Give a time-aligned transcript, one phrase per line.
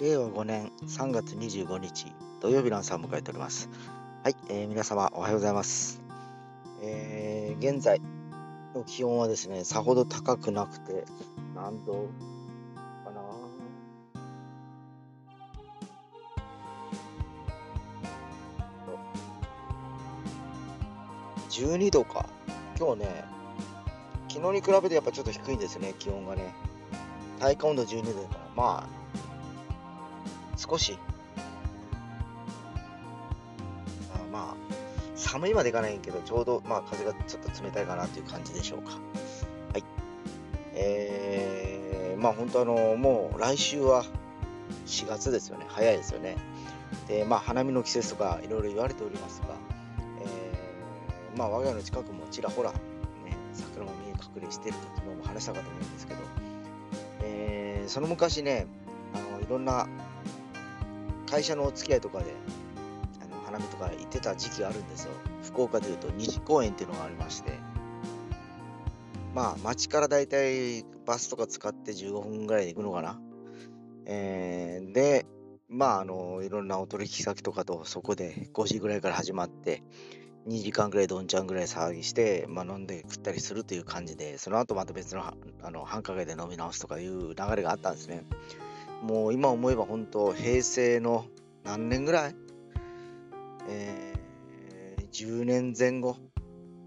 [0.00, 3.68] 令和5年3月25日土曜日の朝を迎えております。
[4.22, 6.00] はい、えー、皆様おはようございます。
[6.80, 8.00] えー、現在
[8.76, 11.04] の気温はですね、さほど高くなくて、
[11.56, 12.08] 何度
[13.04, 13.20] かな
[21.50, 22.24] 12度か。
[22.78, 23.24] 今日ね、
[24.28, 26.54] 昨日に比べてやっぱちょっと低いんですね、気温がね。
[27.40, 28.98] 体感温度12度だから、まあ、
[30.58, 30.98] 少し、
[34.12, 34.54] あまあ、
[35.14, 38.90] 寒いまでいかないけど、ちょうど、まあ、風がちょっと冷たいかなという感じでしょうか。
[39.72, 39.84] はい。
[40.74, 44.04] えー、まあ、本当あの、もう来週は
[44.86, 45.66] 4月ですよね。
[45.68, 46.36] 早いですよね。
[47.06, 49.54] で、まあ、花見の季節とかいろいろ言われておりますが、
[50.20, 52.78] えー、まあ、我が家の近くもちらほら、ね、
[53.52, 56.20] 桜も見え隠れしてると昨日も話したかと思うんですけど、
[57.22, 58.66] えー、その昔ね、
[59.14, 59.86] あのいろんな
[61.30, 62.26] 会社のお付き合いとかで
[63.22, 65.12] あの花見とか行ってた時期があるんですよ。
[65.42, 67.52] 福岡でいうと虹公園っていうのがありまして。
[69.34, 73.20] まあ町からだいたいバスとか使って15分ぐらいで行くのかな。
[74.06, 75.26] えー、で
[75.68, 79.82] まああのいろんなお取引先とかとそこで5時ぐらいから始まって
[80.48, 85.22] 2時間ぐらいどんちゃんぐらい騒ぎして、まあ、飲んで食ったりするという感じでその後また別の
[85.62, 88.24] あの繁華街で飲み直すとかいう流れがあったんですね。
[89.02, 91.26] もう今思えば本当平成の
[91.64, 92.34] 何年ぐらい？
[93.68, 96.16] えー、10年前後、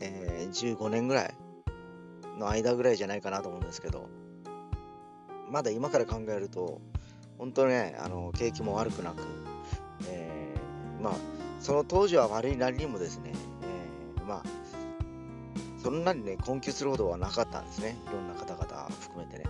[0.00, 1.34] えー、15年ぐらい
[2.38, 4.08] の間ぐらいじゃないかなと思うんですけど、
[5.50, 6.80] まだ今から考えると、
[7.38, 9.22] 本当ね、あの景気も悪くなく、
[10.08, 11.14] えー、まあ、
[11.60, 13.32] その当時は悪いなりにもですね、
[14.18, 14.42] えー、まあ、
[15.82, 17.96] そんなにね、困窮するほどはなかったんですね。
[18.06, 19.44] いろんな方々含めてね。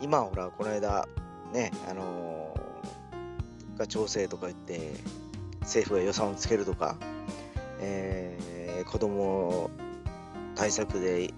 [0.00, 1.06] 今、ほら、この間、
[1.56, 4.92] ね、あのー、が調整とか言って、
[5.62, 6.96] 政府が予算をつけるとか、
[7.80, 9.70] えー、子供
[10.54, 11.30] 対策で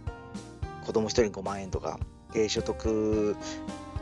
[0.84, 2.00] 子供1人5万円とか、
[2.32, 3.36] 低所得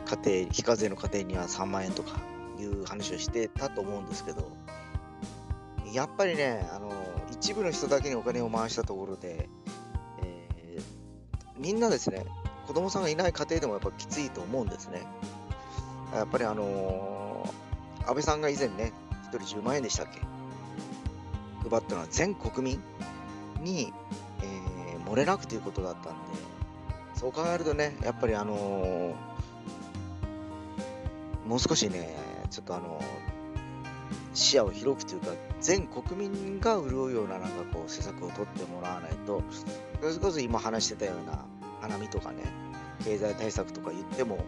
[0.05, 2.19] 家庭、非課税の家庭には3万円とか
[2.59, 4.51] いう話をしてたと思うんですけど、
[5.93, 6.93] やっぱりね、あのー、
[7.33, 9.47] 一部の人だけにお金を回したところで、
[10.23, 10.81] えー、
[11.59, 12.25] みんなですね、
[12.65, 15.05] 子供さんがいない家庭でもやっぱきついと思うんですね。
[16.13, 18.93] やっぱりあのー、安倍さんが以前ね、
[19.31, 20.21] 1人10万円でしたっけ？
[21.69, 22.81] 配ったのは全国民
[23.61, 23.93] に、
[24.41, 26.19] えー、漏れなくということだったんで、
[27.15, 29.15] そう考えるとね、やっぱりあのー、
[31.47, 32.15] もう少しね、
[32.49, 33.01] ちょっとあの
[34.33, 39.43] 視野を広くというか、全国民が潤うようななんかこう施策を取ってもらわないと、
[39.99, 41.43] それこそ今話してたような
[41.81, 42.43] 花見とかね、
[43.03, 44.39] 経済対策とか言っても、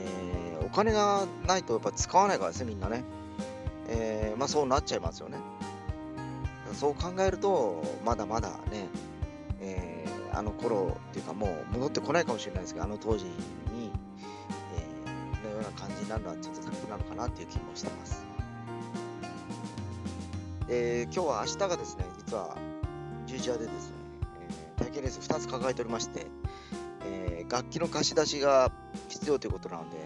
[0.00, 3.04] えー、お金がないとやっぱ使わないからですね、みんなね。
[3.88, 5.38] えー、まあそうなっちゃいますよね。
[6.74, 8.86] そう考えると、まだまだね、
[9.60, 13.30] えー、あの頃っていうかもう戻ってこないかもしれないですけど、あの当時に、
[14.74, 18.24] えー、のような感じになるのはちょっと先なのかなっていう気もしてます。
[20.68, 22.56] で、今日は明日がですね、実は
[23.26, 23.94] 十字架でですね、
[24.48, 26.26] えー、体験レース2つ抱えておりまして、
[27.04, 28.70] えー、楽器の貸し出しが
[29.08, 29.96] 必要ということなので、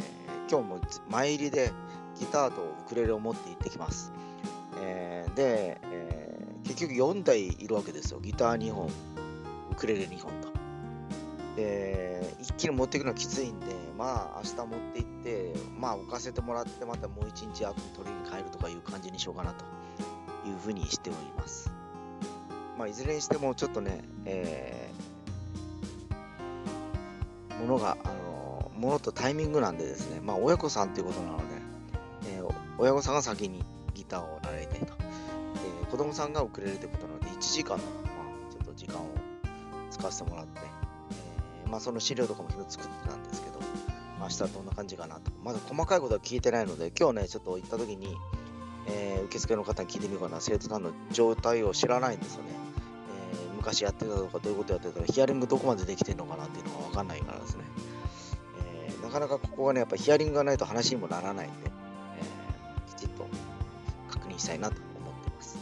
[0.50, 0.80] 今日も
[1.10, 1.72] 前入りで
[2.18, 4.12] ギターとウクレレを持って行ってきます。
[4.80, 8.20] えー、で、えー、結局4台いるわけですよ。
[8.20, 8.88] ギター2本、
[9.70, 10.52] ウクレレ2本と。
[11.56, 19.64] で、一気に持っていくのはきついんで、まあ明日持って行って、まあ置かせてもらって、またもう一日後に取りに帰るとかいう感じにしようかなと
[20.48, 21.72] いうふうにしております。
[22.76, 27.96] まあいずれにしてもちょっとね、えー、ものが、
[28.76, 31.44] ものとタイミングなんでですね、まあ親子さんということなので、
[32.28, 33.64] えー、親御さんが先に
[33.94, 34.86] ギターを習いたいと。
[34.86, 34.92] で、
[35.90, 37.90] 子供さんが遅れるということなので、1時間の、ま
[38.48, 39.06] あ、ちょっと時間を
[39.90, 40.60] 使わせてもらって、
[41.64, 43.60] えー、まあ、その資料とかも昨日作ってたんですけど、
[44.18, 45.30] まあ、明日はどんな感じかなと。
[45.42, 48.16] まだ細かいことは聞いてないので、今日ね、ちょっと行った時に、
[48.88, 52.64] え、受付の方に聞いてみようかな、生徒さんの状態を知らないんですよね。
[53.64, 57.64] 昔やってたとか、どういうことやってたか、ヒアリングどこまでできてるのかなっていうのがわかんないからですね。
[59.14, 61.70] なかなかここはね、やっぱヒアリングがないと話にもならないんで、
[62.18, 63.28] えきちっと
[64.10, 65.56] 確認したいなと思ってます。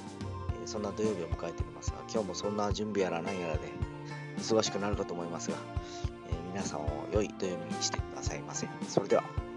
[0.62, 3.60] えー、そんな土曜日を迎えておりますが、今日もそんな準備やらないやらで
[4.38, 5.58] 忙しくなるかと思いますが、
[6.30, 8.66] えー、皆さんを良い土曜日にしてくださいませ。
[8.88, 9.51] それでは。